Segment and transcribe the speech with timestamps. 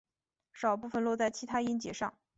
[0.51, 2.11] 少部分落在其它音节上。